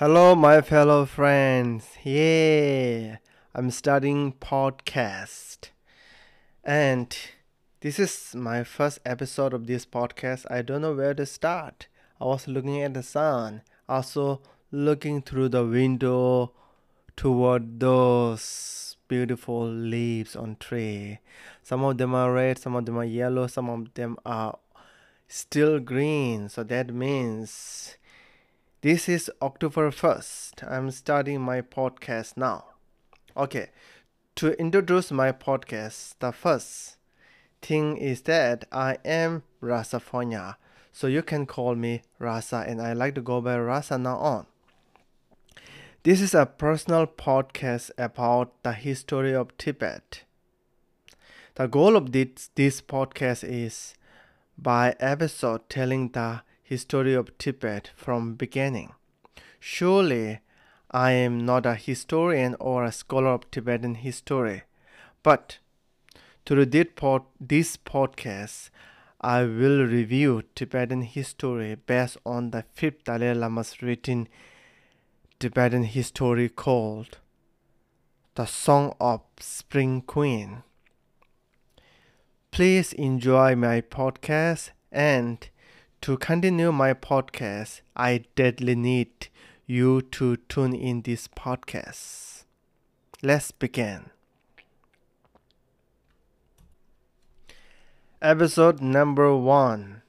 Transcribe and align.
Hello, 0.00 0.34
my 0.34 0.62
fellow 0.62 1.04
friends. 1.04 1.90
Yeah, 2.02 3.18
I'm 3.54 3.70
starting 3.70 4.32
podcast, 4.32 5.68
and 6.64 7.14
this 7.82 7.98
is 7.98 8.34
my 8.34 8.64
first 8.64 9.00
episode 9.04 9.52
of 9.52 9.66
this 9.66 9.84
podcast. 9.84 10.50
I 10.50 10.62
don't 10.62 10.80
know 10.80 10.94
where 10.94 11.12
to 11.12 11.26
start. 11.26 11.88
I 12.18 12.24
was 12.24 12.48
looking 12.48 12.80
at 12.80 12.94
the 12.94 13.02
sun, 13.02 13.60
also 13.90 14.40
looking 14.72 15.20
through 15.20 15.50
the 15.50 15.66
window 15.66 16.52
toward 17.14 17.78
those 17.78 18.96
beautiful 19.06 19.68
leaves 19.68 20.34
on 20.34 20.56
tree. 20.58 21.18
Some 21.62 21.84
of 21.84 21.98
them 21.98 22.14
are 22.14 22.32
red, 22.32 22.58
some 22.58 22.74
of 22.74 22.86
them 22.86 22.96
are 22.96 23.04
yellow, 23.04 23.48
some 23.48 23.68
of 23.68 23.92
them 23.92 24.16
are 24.24 24.58
still 25.28 25.78
green. 25.78 26.48
So 26.48 26.62
that 26.62 26.88
means 26.88 27.98
this 28.82 29.10
is 29.10 29.30
October 29.42 29.90
1st. 29.90 30.66
I'm 30.66 30.90
starting 30.90 31.42
my 31.42 31.60
podcast 31.60 32.38
now. 32.38 32.64
Okay, 33.36 33.68
to 34.36 34.58
introduce 34.58 35.12
my 35.12 35.32
podcast, 35.32 36.14
the 36.18 36.32
first 36.32 36.96
thing 37.60 37.98
is 37.98 38.22
that 38.22 38.64
I 38.72 38.96
am 39.04 39.42
Rasafonya. 39.62 40.56
So 40.92 41.08
you 41.08 41.22
can 41.22 41.44
call 41.44 41.74
me 41.74 42.00
Rasa, 42.18 42.64
and 42.66 42.80
I 42.80 42.94
like 42.94 43.14
to 43.16 43.20
go 43.20 43.42
by 43.42 43.58
Rasa 43.58 43.98
now 43.98 44.16
on. 44.16 44.46
This 46.02 46.22
is 46.22 46.32
a 46.32 46.46
personal 46.46 47.06
podcast 47.06 47.90
about 47.98 48.62
the 48.62 48.72
history 48.72 49.34
of 49.34 49.54
Tibet. 49.58 50.22
The 51.56 51.68
goal 51.68 51.96
of 51.96 52.12
this, 52.12 52.48
this 52.54 52.80
podcast 52.80 53.44
is 53.44 53.92
by 54.56 54.96
episode 54.98 55.68
telling 55.68 56.08
the 56.12 56.40
history 56.70 57.14
of 57.14 57.36
Tibet 57.36 57.90
from 57.96 58.34
beginning. 58.36 58.92
Surely 59.58 60.38
I 60.92 61.10
am 61.10 61.44
not 61.44 61.66
a 61.66 61.74
historian 61.74 62.54
or 62.60 62.84
a 62.84 62.92
scholar 62.92 63.30
of 63.30 63.50
Tibetan 63.50 63.96
history, 63.96 64.62
but 65.24 65.58
through 66.46 66.66
this 66.66 67.76
podcast, 67.76 68.70
I 69.20 69.42
will 69.42 69.84
review 69.84 70.44
Tibetan 70.54 71.02
history 71.02 71.74
based 71.74 72.18
on 72.24 72.52
the 72.52 72.64
fifth 72.72 73.02
Dalai 73.02 73.34
Lama's 73.34 73.82
written 73.82 74.28
Tibetan 75.40 75.82
history 75.82 76.48
called 76.48 77.18
The 78.36 78.46
Song 78.46 78.94
of 79.00 79.22
Spring 79.40 80.02
Queen. 80.02 80.62
Please 82.52 82.92
enjoy 82.92 83.56
my 83.56 83.80
podcast 83.80 84.70
and 84.92 85.50
to 86.02 86.16
continue 86.16 86.72
my 86.72 86.94
podcast, 86.94 87.82
I 87.94 88.24
deadly 88.34 88.74
need 88.74 89.28
you 89.66 90.00
to 90.02 90.36
tune 90.48 90.74
in 90.74 91.02
this 91.02 91.28
podcast. 91.28 92.44
Let's 93.22 93.50
begin. 93.50 94.08
Episode 98.22 98.80
number 98.80 99.36
one 99.36 100.00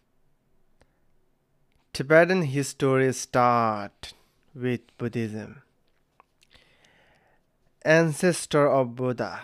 Tibetan 1.92 2.44
history 2.44 3.12
start 3.12 4.14
with 4.56 4.82
Buddhism. 4.98 5.62
Ancestor 7.84 8.70
of 8.70 8.96
Buddha. 8.96 9.42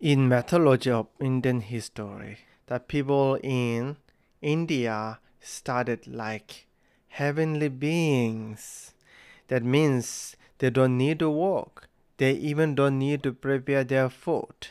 In 0.00 0.28
mythology 0.28 0.90
of 0.90 1.06
Indian 1.20 1.60
history, 1.60 2.38
the 2.66 2.80
people 2.80 3.38
in 3.42 3.96
India 4.42 5.20
started 5.44 6.06
like 6.06 6.66
heavenly 7.08 7.68
beings. 7.68 8.94
That 9.48 9.62
means 9.62 10.36
they 10.58 10.70
don't 10.70 10.96
need 10.98 11.18
to 11.20 11.30
walk. 11.30 11.88
They 12.16 12.32
even 12.32 12.74
don't 12.74 12.98
need 12.98 13.22
to 13.24 13.32
prepare 13.32 13.84
their 13.84 14.08
food. 14.08 14.68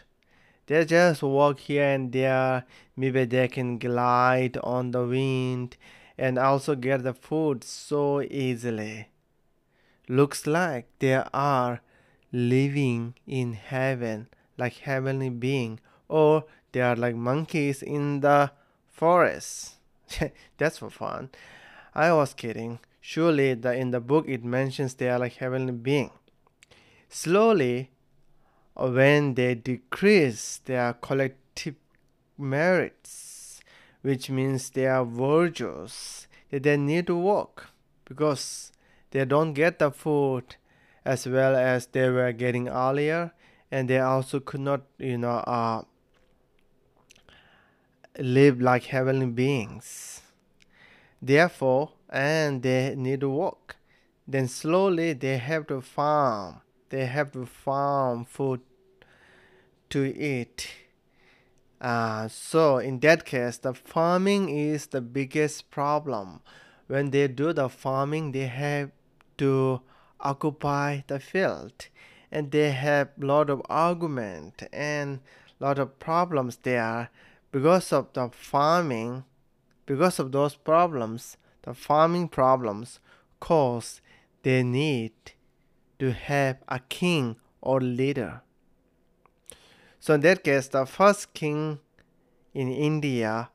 They 0.67 0.85
just 0.85 1.21
walk 1.21 1.59
here 1.59 1.89
and 1.89 2.12
there. 2.12 2.66
Maybe 2.95 3.25
they 3.25 3.47
can 3.47 3.78
glide 3.78 4.57
on 4.63 4.91
the 4.91 5.06
wind 5.06 5.78
and 6.17 6.38
also 6.38 6.75
get 6.75 7.03
the 7.03 7.13
food 7.13 7.63
so 7.63 8.22
easily. 8.22 9.09
Looks 10.07 10.47
like 10.47 10.88
they 11.00 11.23
are 11.33 11.81
living 12.31 13.13
in 13.28 13.53
heaven 13.53 14.28
like 14.57 14.78
heavenly 14.79 15.29
being 15.29 15.79
or 16.07 16.45
they 16.72 16.81
are 16.81 16.95
like 16.95 17.16
monkeys 17.16 17.81
in 17.81 18.22
the 18.22 18.51
forest. 18.91 19.75
That's 20.57 20.78
for 20.78 20.90
fun. 20.90 21.29
I 21.94 22.13
was 22.13 22.34
kidding. 22.34 22.79
Surely 23.01 23.53
the, 23.53 23.74
in 23.74 23.91
the 23.91 24.00
book 24.00 24.25
it 24.28 24.44
mentions 24.44 24.96
they 24.96 25.09
are 25.09 25.19
like 25.19 25.34
heavenly 25.34 25.74
being. 25.74 26.12
Slowly, 27.09 27.91
when 28.75 29.35
they 29.35 29.56
decrease 29.56 30.62
their 30.66 30.94
collective 30.94 31.75
merits, 32.38 33.62
which 34.01 34.29
means 34.29 34.69
they 34.69 34.88
are 34.88 35.06
virtues, 35.06 36.28
that 36.50 36.63
they 36.63 36.78
need 36.78 37.07
to 37.07 37.18
work 37.18 37.69
because 38.06 38.72
they 39.12 39.25
don't 39.25 39.53
get 39.53 39.80
the 39.80 39.91
food 39.91 40.56
as 41.06 41.28
well 41.28 41.56
as 41.56 41.88
they 41.88 42.09
were 42.09 42.31
getting 42.31 42.68
earlier, 42.69 43.34
and 43.72 43.90
they 43.90 44.00
also 44.00 44.40
could 44.40 44.62
not, 44.62 44.81
you 44.97 45.18
know, 45.18 45.44
uh, 45.45 45.84
live 48.18 48.62
like 48.62 48.85
heavenly 48.85 49.25
beings. 49.25 50.22
Therefore, 51.22 51.91
and 52.09 52.62
they 52.62 52.96
need 52.96 53.22
to 53.22 53.29
work. 53.29 53.78
Then 54.28 54.47
slowly 54.47 55.13
they 55.13 55.38
have 55.38 55.68
to 55.68 55.81
farm. 55.81 56.62
They 56.90 57.06
have 57.06 57.31
to 57.31 57.46
farm 57.46 58.25
food 58.25 58.62
to 59.90 60.06
eat. 60.06 60.69
Uh, 61.81 62.28
so 62.28 62.78
in 62.78 63.00
that 63.00 63.25
case, 63.25 63.57
the 63.57 63.74
farming 63.74 64.50
is 64.50 64.88
the 64.88 65.01
biggest 65.01 65.69
problem. 65.69 66.41
When 66.88 67.12
they 67.12 67.28
do 67.28 67.51
the 67.51 67.68
farming, 67.68 68.31
they 68.31 68.47
have 68.47 68.91
to 69.38 69.81
occupy 70.19 71.01
the 71.07 71.19
field, 71.19 71.88
and 72.31 72.51
they 72.51 72.72
have 72.72 73.09
lot 73.18 73.50
of 73.50 73.62
argument 73.69 74.63
and 74.72 75.19
lot 75.59 75.80
of 75.80 76.00
problems 76.00 76.57
there 76.63 77.09
because 77.53 77.94
of 77.94 78.12
the 78.14 78.30
farming, 78.31 79.24
because 79.86 80.18
of 80.18 80.31
those 80.31 80.56
problems, 80.56 81.38
the 81.62 81.74
farming 81.74 82.28
problems 82.28 83.00
cause 83.40 84.02
they 84.41 84.64
need 84.64 85.14
to 86.00 86.12
have 86.12 86.58
a 86.68 86.80
king 86.80 87.36
or 87.62 87.80
leader. 87.80 88.42
So 90.00 90.16
in 90.16 90.22
that 90.22 90.44
case, 90.44 90.68
the 90.68 90.88
first 90.88 91.36
king 91.36 91.78
in 92.56 92.69
India, 92.69 93.52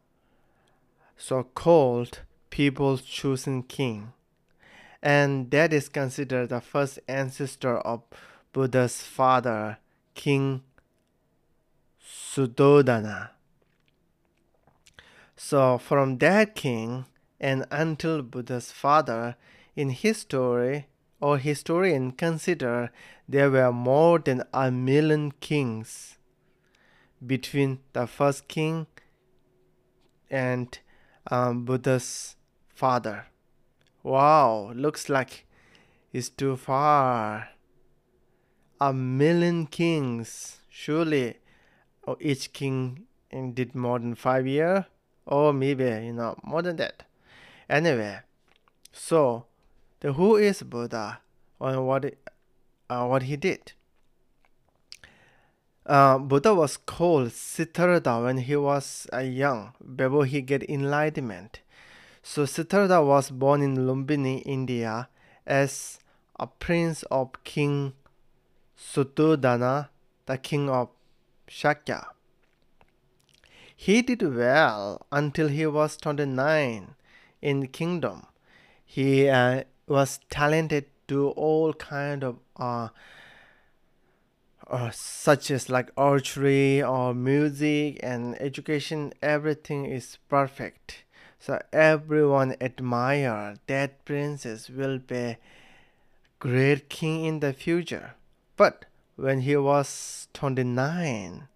so 1.17 1.43
called 1.43 2.21
people's 2.51 3.03
chosen 3.03 3.65
king, 3.65 4.13
and 5.03 5.51
that 5.51 5.73
is 5.73 5.89
considered 5.89 6.51
the 6.51 6.61
first 6.61 7.01
ancestor 7.09 7.79
of 7.79 8.03
Buddha's 8.53 9.03
father, 9.03 9.79
King 10.15 10.63
Suddhodana. 12.01 13.31
So 15.41 15.79
from 15.79 16.19
that 16.19 16.57
king 16.57 17.07
and 17.39 17.65
until 17.71 18.23
Buddha's 18.23 18.73
father, 18.73 19.37
in 19.77 19.91
history 19.91 20.89
or 21.21 21.39
historian 21.39 22.11
consider 22.11 22.91
there 23.29 23.49
were 23.49 23.73
more 23.73 24.19
than 24.19 24.43
a 24.53 24.73
million 24.73 25.31
kings 25.31 26.19
between 27.25 27.79
the 27.93 28.09
first 28.09 28.49
king 28.49 28.89
and 30.29 30.77
um, 31.31 31.65
Buddha's 31.65 32.35
father. 32.75 33.27
Wow, 34.03 34.73
looks 34.75 35.09
like 35.09 35.47
it's 36.13 36.31
too 36.31 36.57
far. 36.57 37.51
A 38.81 38.93
million 38.93 39.69
kings, 39.69 40.63
surely 40.69 41.39
oh, 42.09 42.17
each 42.21 42.53
king 42.53 43.07
did 43.55 43.77
more 43.77 44.01
than 44.01 44.17
five 44.17 44.45
years 44.45 44.85
or 45.29 45.53
maybe 45.53 45.85
you 45.85 46.13
know 46.13 46.35
more 46.43 46.63
than 46.63 46.77
that 46.77 47.05
anyway 47.69 48.19
so 48.93 49.45
the 50.01 50.15
who 50.15 50.37
is 50.37 50.63
buddha 50.63 51.21
and 51.61 51.87
what 51.87 52.05
uh, 52.91 53.07
what 53.07 53.23
he 53.23 53.37
did 53.37 53.73
uh, 55.89 56.19
Buddha 56.19 56.55
was 56.55 56.77
called 56.77 57.33
Siddhartha 57.33 58.23
when 58.23 58.37
he 58.37 58.55
was 58.57 59.07
uh, 59.11 59.21
young, 59.21 59.73
before 59.97 60.27
he 60.27 60.43
get 60.43 60.69
enlightenment. 60.69 61.61
So 62.23 62.45
Siddhartha 62.45 63.03
was 63.03 63.31
born 63.31 63.63
in 63.63 63.75
Lumbini, 63.75 64.43
India, 64.45 65.09
as 65.47 65.99
a 66.39 66.47
prince 66.47 67.05
of 67.05 67.33
King 67.43 67.95
Suddhodana, 68.79 69.89
the 70.27 70.37
king 70.37 70.69
of 70.69 70.91
Shakya. 71.49 72.05
He 73.81 74.03
did 74.03 74.23
well 74.23 75.07
until 75.13 75.47
he 75.47 75.65
was 75.65 75.97
29 75.97 76.97
in 77.41 77.61
the 77.61 77.69
kingdom. 77.69 78.27
He 78.85 79.29
uh, 79.29 79.63
was 79.87 80.19
talented 80.31 80.87
to 81.07 81.29
all 81.31 81.73
kind 81.75 82.25
of 82.25 82.39
uh, 82.57 82.89
uh, 84.67 84.91
such 84.91 85.53
as 85.53 85.71
like 85.71 85.93
archery 85.97 86.83
or 86.83 87.15
music 87.15 88.01
and 88.03 88.35
education 88.43 89.13
everything 89.23 89.87
is 89.87 90.19
perfect 90.29 91.05
so 91.39 91.63
everyone 91.73 92.57
admire 92.61 93.55
that 93.69 94.05
princess 94.05 94.69
will 94.69 94.99
be 94.99 95.37
great 96.41 96.89
king 96.89 97.25
in 97.25 97.39
the 97.39 97.53
future 97.53 98.15
but 98.57 98.87
when 99.15 99.43
he 99.43 99.57
was 99.57 100.27
29 100.35 101.47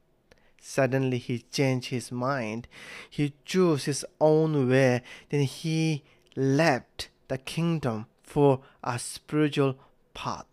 suddenly 0.62 1.18
he 1.18 1.44
changed 1.50 1.88
his 1.88 2.10
mind 2.10 2.66
he 3.10 3.34
chose 3.44 3.84
his 3.84 4.04
own 4.20 4.68
way 4.68 5.02
then 5.30 5.42
he 5.42 6.02
left 6.36 7.10
the 7.28 7.36
kingdom 7.36 8.06
for 8.22 8.60
a 8.82 8.98
spiritual 8.98 9.74
path 10.14 10.46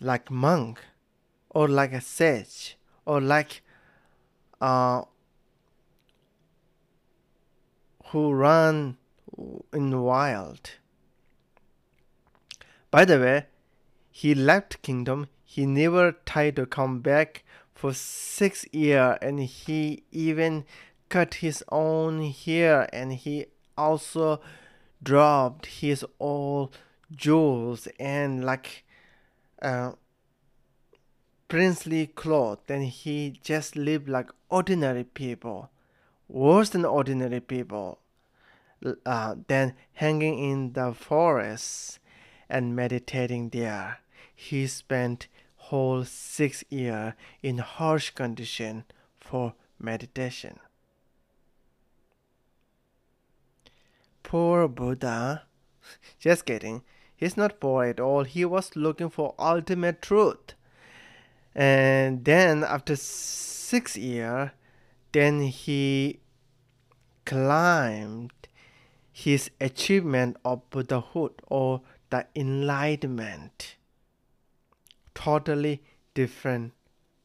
like 0.00 0.30
monk 0.30 0.80
or 1.50 1.68
like 1.68 1.92
a 1.92 2.00
sage 2.00 2.76
or 3.04 3.20
like 3.20 3.62
uh, 4.60 5.02
who 8.06 8.32
run 8.32 8.96
in 9.72 9.90
the 9.90 9.98
wild. 9.98 10.72
By 12.90 13.04
the 13.04 13.18
way, 13.18 13.46
he 14.10 14.34
left 14.34 14.82
kingdom. 14.82 15.28
He 15.54 15.66
never 15.66 16.12
tried 16.12 16.56
to 16.56 16.64
come 16.64 17.00
back 17.00 17.44
for 17.74 17.92
six 17.92 18.64
years, 18.72 19.18
and 19.20 19.38
he 19.38 20.02
even 20.10 20.64
cut 21.10 21.34
his 21.44 21.62
own 21.70 22.22
hair, 22.22 22.88
and 22.90 23.12
he 23.12 23.48
also 23.76 24.40
dropped 25.02 25.66
his 25.66 26.06
all 26.18 26.72
jewels 27.14 27.86
and 28.00 28.42
like 28.42 28.86
uh, 29.60 29.92
princely 31.48 32.06
clothes, 32.06 32.64
and 32.70 32.84
he 32.84 33.38
just 33.42 33.76
lived 33.76 34.08
like 34.08 34.30
ordinary 34.48 35.04
people, 35.04 35.68
worse 36.28 36.70
than 36.70 36.86
ordinary 36.86 37.40
people. 37.40 37.98
Uh, 39.04 39.34
then 39.48 39.74
hanging 39.92 40.38
in 40.38 40.72
the 40.72 40.94
forest 40.94 41.98
and 42.48 42.74
meditating 42.74 43.50
there, 43.50 43.98
he 44.34 44.66
spent 44.66 45.28
whole 45.68 46.04
six 46.04 46.64
year 46.70 47.14
in 47.42 47.58
harsh 47.58 48.10
condition 48.10 48.84
for 49.20 49.54
meditation. 49.78 50.58
Poor 54.22 54.66
Buddha. 54.68 55.44
Just 56.18 56.46
kidding. 56.46 56.82
He's 57.14 57.36
not 57.36 57.60
poor 57.60 57.84
at 57.84 58.00
all. 58.00 58.24
He 58.24 58.44
was 58.44 58.74
looking 58.74 59.10
for 59.10 59.34
ultimate 59.38 60.02
truth. 60.02 60.54
And 61.54 62.24
then 62.24 62.64
after 62.64 62.96
six 62.96 63.96
year, 63.96 64.52
then 65.12 65.42
he 65.42 66.20
climbed 67.24 68.32
his 69.12 69.50
achievement 69.60 70.38
of 70.44 70.68
Buddhahood 70.70 71.34
or 71.46 71.82
the 72.10 72.26
enlightenment. 72.34 73.76
Totally 75.22 75.80
different 76.14 76.72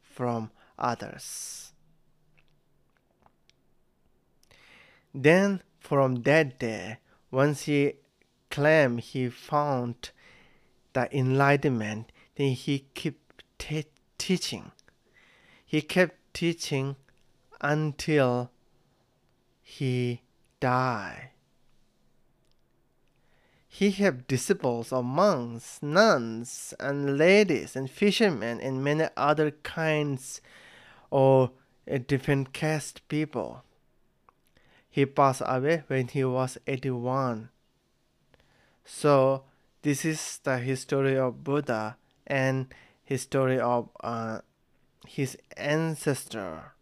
from 0.00 0.52
others. 0.78 1.72
Then 5.12 5.62
from 5.80 6.22
that 6.22 6.60
day, 6.60 6.98
once 7.32 7.62
he 7.62 7.94
claimed 8.52 9.00
he 9.00 9.28
found 9.28 10.10
the 10.92 11.08
enlightenment, 11.16 12.12
then 12.36 12.52
he 12.52 12.86
kept 12.94 13.42
t- 13.58 13.86
teaching. 14.16 14.70
He 15.66 15.82
kept 15.82 16.34
teaching 16.34 16.94
until 17.60 18.52
he 19.60 20.22
died. 20.60 21.30
He 23.68 23.90
had 23.90 24.26
disciples 24.26 24.92
of 24.92 25.04
monks, 25.04 25.78
nuns, 25.82 26.74
and 26.80 27.18
ladies, 27.18 27.76
and 27.76 27.90
fishermen, 27.90 28.60
and 28.60 28.82
many 28.82 29.08
other 29.16 29.50
kinds 29.50 30.40
of 31.12 31.50
different 32.06 32.52
caste 32.52 33.06
people. 33.08 33.62
He 34.90 35.06
passed 35.06 35.42
away 35.44 35.84
when 35.86 36.08
he 36.08 36.24
was 36.24 36.58
81. 36.66 37.50
So, 38.84 39.44
this 39.82 40.04
is 40.04 40.40
the 40.42 40.58
history 40.58 41.16
of 41.16 41.44
Buddha 41.44 41.98
and 42.26 42.74
history 43.04 43.60
of 43.60 43.90
uh, 44.00 44.40
his 45.06 45.36
ancestor. 45.56 46.72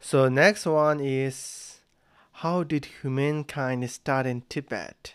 So, 0.00 0.28
next 0.28 0.66
one 0.66 1.00
is 1.00 1.80
how 2.32 2.62
did 2.62 2.86
humankind 3.02 3.88
start 3.90 4.26
in 4.26 4.42
Tibet? 4.48 5.14